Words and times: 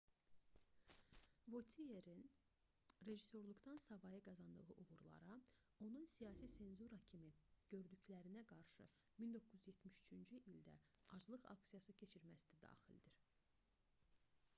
votierin 1.55 2.23
rejissorluqdan 3.05 3.77
savayı 3.87 4.21
qazandığı 4.23 4.73
uğurlara 4.85 5.41
onun 5.87 6.05
siyasi 6.15 6.47
senzura 6.55 6.99
kimi 7.11 7.29
gördüklərinə 7.77 8.43
qarşı 8.55 8.87
1973-cü 9.21 10.41
ildə 10.57 10.75
aclıq 11.21 11.47
aksiyası 11.57 11.97
keçirməsi 12.05 12.49
də 12.55 12.59
daxildir 12.69 13.21